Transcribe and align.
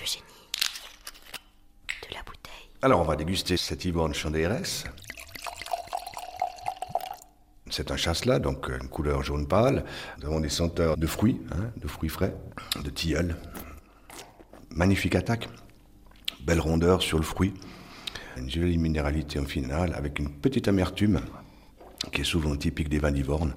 Le 0.00 0.06
génie 0.06 0.24
de 2.08 2.14
la 2.14 2.22
bouteille. 2.22 2.68
Alors, 2.82 3.00
on 3.00 3.04
va 3.04 3.16
déguster 3.16 3.56
cette 3.56 3.84
Yvonne 3.84 4.14
Chandérès. 4.14 4.84
C'est 7.70 7.90
un 7.90 7.96
chasselas, 7.96 8.38
donc 8.38 8.68
une 8.68 8.88
couleur 8.88 9.22
jaune 9.22 9.46
pâle. 9.46 9.84
Nous 10.18 10.26
avons 10.26 10.40
des 10.40 10.48
senteurs 10.48 10.96
de 10.96 11.06
fruits, 11.06 11.40
hein, 11.52 11.70
de 11.76 11.88
fruits 11.88 12.08
frais, 12.08 12.34
de 12.82 12.90
tilleul. 12.90 13.36
Magnifique 14.70 15.14
attaque. 15.14 15.48
Belle 16.40 16.60
rondeur 16.60 17.02
sur 17.02 17.18
le 17.18 17.24
fruit. 17.24 17.54
Une 18.36 18.50
jolie 18.50 18.78
minéralité 18.78 19.38
en 19.38 19.44
finale, 19.44 19.94
avec 19.94 20.18
une 20.18 20.30
petite 20.30 20.68
amertume 20.68 21.20
qui 22.12 22.20
est 22.20 22.24
souvent 22.24 22.54
typique 22.56 22.88
des 22.88 22.98
vins 22.98 23.12
d'Ivorne, 23.12 23.54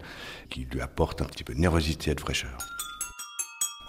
qui 0.50 0.66
lui 0.72 0.82
apporte 0.82 1.22
un 1.22 1.26
petit 1.26 1.44
peu 1.44 1.54
de 1.54 1.60
nervosité 1.60 2.12
et 2.12 2.16
de 2.16 2.22
fraîcheur. 2.22 2.58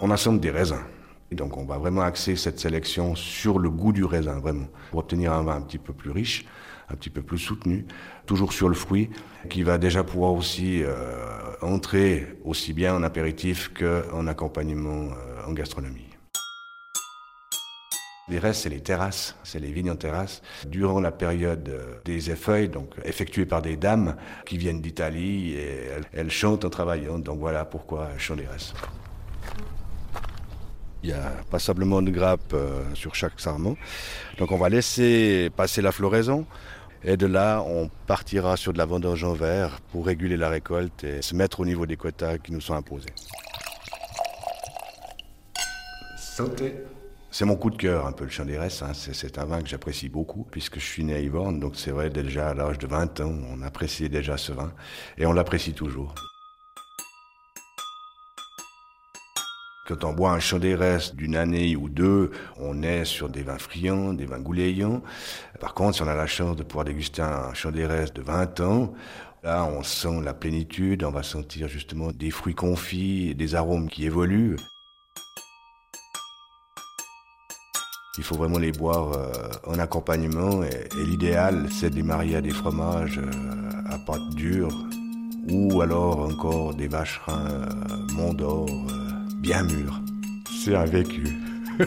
On 0.01 0.11
assemble 0.11 0.39
des 0.39 0.51
raisins. 0.51 0.83
Et 1.31 1.35
donc 1.35 1.57
on 1.57 1.65
va 1.65 1.77
vraiment 1.77 2.01
axer 2.01 2.35
cette 2.35 2.59
sélection 2.59 3.15
sur 3.15 3.59
le 3.59 3.69
goût 3.69 3.93
du 3.93 4.03
raisin, 4.03 4.39
vraiment, 4.39 4.67
pour 4.91 4.99
obtenir 4.99 5.33
un 5.33 5.43
vin 5.43 5.55
un 5.55 5.61
petit 5.61 5.77
peu 5.77 5.93
plus 5.93 6.11
riche, 6.11 6.45
un 6.89 6.95
petit 6.95 7.09
peu 7.09 7.21
plus 7.21 7.37
soutenu, 7.37 7.85
toujours 8.25 8.51
sur 8.51 8.67
le 8.67 8.75
fruit, 8.75 9.09
qui 9.49 9.63
va 9.63 9.77
déjà 9.77 10.03
pouvoir 10.03 10.33
aussi 10.33 10.81
euh, 10.83 10.91
entrer 11.61 12.35
aussi 12.43 12.73
bien 12.73 12.95
en 12.95 13.03
apéritif 13.03 13.71
qu'en 13.73 14.25
accompagnement 14.27 15.09
euh, 15.11 15.47
en 15.47 15.53
gastronomie. 15.53 16.05
Les 18.27 18.37
restes, 18.37 18.63
c'est 18.63 18.69
les 18.69 18.81
terrasses, 18.81 19.35
c'est 19.43 19.59
les 19.59 19.71
vignes 19.71 19.89
en 19.89 19.95
terrasse. 19.95 20.43
Durant 20.67 20.99
la 20.99 21.11
période 21.11 21.67
euh, 21.69 21.95
des 22.05 22.29
effeuilles, 22.29 22.69
donc 22.69 22.93
effectuées 23.03 23.47
par 23.47 23.63
des 23.63 23.75
dames 23.75 24.15
qui 24.45 24.57
viennent 24.57 24.81
d'Italie 24.81 25.53
et 25.53 25.85
elles, 25.95 26.05
elles 26.13 26.31
chantent 26.31 26.63
en 26.63 26.69
travaillant. 26.69 27.17
Donc 27.17 27.39
voilà 27.39 27.65
pourquoi 27.65 28.09
elles 28.13 28.19
chantent 28.19 28.39
les 28.39 28.47
restes. 28.47 28.75
Il 31.03 31.09
y 31.09 31.13
a 31.13 31.31
passablement 31.49 32.01
de 32.01 32.11
grappes 32.11 32.53
euh, 32.53 32.83
sur 32.93 33.15
chaque 33.15 33.39
sarment. 33.39 33.75
Donc 34.37 34.51
on 34.51 34.57
va 34.57 34.69
laisser 34.69 35.49
passer 35.55 35.81
la 35.81 35.91
floraison. 35.91 36.45
Et 37.03 37.15
de 37.15 37.25
là, 37.25 37.63
on 37.65 37.89
partira 38.07 38.57
sur 38.57 38.73
de 38.73 38.77
la 38.77 38.85
vendange 38.85 39.23
en 39.23 39.33
verre 39.33 39.79
pour 39.91 40.05
réguler 40.05 40.35
la 40.35 40.49
récolte 40.49 41.05
et 41.05 41.21
se 41.21 41.33
mettre 41.33 41.61
au 41.61 41.65
niveau 41.65 41.85
des 41.85 41.95
quotas 41.95 42.37
qui 42.39 42.51
nous 42.51 42.59
sont 42.59 42.73
imposés. 42.73 43.13
Santé 46.17 46.73
c'est 47.31 47.45
mon 47.45 47.55
coup 47.55 47.69
de 47.69 47.75
cœur, 47.75 48.07
un 48.07 48.11
peu 48.11 48.23
le 48.23 48.31
Chandérès. 48.31 48.81
Hein. 48.81 48.93
C'est 48.93 49.37
un 49.37 49.45
vin 49.45 49.61
que 49.61 49.69
j'apprécie 49.69 50.09
beaucoup, 50.09 50.47
puisque 50.49 50.79
je 50.79 50.85
suis 50.85 51.03
né 51.03 51.13
à 51.13 51.19
Yvorne, 51.19 51.59
donc 51.59 51.75
c'est 51.75 51.91
vrai, 51.91 52.09
déjà 52.09 52.49
à 52.49 52.53
l'âge 52.55 52.79
de 52.79 52.87
20 52.87 53.21
ans, 53.21 53.33
on 53.51 53.61
appréciait 53.61 54.09
déjà 54.09 54.35
ce 54.35 54.51
vin, 54.51 54.73
et 55.17 55.25
on 55.27 55.33
l'apprécie 55.33 55.73
toujours. 55.73 56.15
Quand 59.89 60.03
on 60.03 60.13
boit 60.13 60.33
un 60.33 60.39
Chandérès 60.39 61.15
d'une 61.15 61.35
année 61.35 61.75
ou 61.75 61.89
deux, 61.89 62.29
on 62.59 62.83
est 62.83 63.05
sur 63.05 63.27
des 63.27 63.41
vins 63.41 63.57
friands, 63.57 64.13
des 64.13 64.27
vins 64.27 64.39
goulayants. 64.39 65.01
Par 65.59 65.73
contre, 65.73 65.95
si 65.95 66.03
on 66.03 66.07
a 66.07 66.13
la 66.13 66.27
chance 66.27 66.55
de 66.55 66.61
pouvoir 66.61 66.85
déguster 66.85 67.23
un 67.23 67.55
Chandérès 67.55 68.13
de 68.13 68.21
20 68.21 68.59
ans, 68.59 68.93
là, 69.41 69.65
on 69.65 69.81
sent 69.81 70.21
la 70.23 70.35
plénitude, 70.35 71.03
on 71.03 71.09
va 71.09 71.23
sentir 71.23 71.67
justement 71.67 72.11
des 72.11 72.29
fruits 72.29 72.53
confits, 72.53 73.33
des 73.33 73.55
arômes 73.55 73.89
qui 73.89 74.05
évoluent. 74.05 74.57
Il 78.19 78.23
faut 78.23 78.35
vraiment 78.35 78.59
les 78.59 78.71
boire 78.71 79.13
euh, 79.13 79.31
en 79.65 79.79
accompagnement 79.79 80.61
et, 80.61 80.87
l'idéal 81.07 81.67
c'est 81.71 81.89
de 81.89 81.95
les 81.95 82.03
marier 82.03 82.35
à 82.35 82.41
des 82.41 82.51
fromages 82.51 83.17
euh, 83.17 83.71
à 83.89 83.97
pâte 83.97 84.35
dure 84.35 84.69
ou 85.49 85.81
alors 85.81 86.19
encore 86.19 86.75
des 86.75 86.87
vacherins 86.87 87.49
euh, 87.49 87.65
Mont 88.13 88.33
d'Or 88.33 88.67
euh, 88.69 89.08
bien 89.39 89.63
mûrs. 89.63 90.01
C'est 90.63 90.75
un 90.75 90.85
vécu. 90.85 91.23
Le 91.79 91.85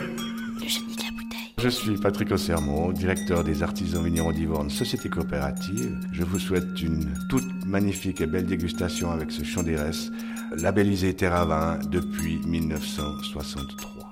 génie 0.66 0.96
de 0.96 1.02
la 1.02 1.10
bouteille. 1.10 1.52
Je 1.58 1.68
suis 1.68 1.96
Patrick 1.96 2.30
Ossermont, 2.32 2.92
directeur 2.92 3.44
des 3.44 3.62
artisans 3.62 4.02
vignerons 4.02 4.32
d'Yvorne, 4.32 4.70
société 4.70 5.08
coopérative. 5.08 5.98
Je 6.12 6.24
vous 6.24 6.38
souhaite 6.38 6.80
une 6.82 7.12
toute 7.28 7.66
magnifique 7.66 8.20
et 8.20 8.26
belle 8.26 8.46
dégustation 8.46 9.10
avec 9.10 9.30
ce 9.30 9.44
Chandérès, 9.44 10.10
labellisé 10.56 11.14
Terravin 11.14 11.78
depuis 11.90 12.38
1963. 12.46 14.11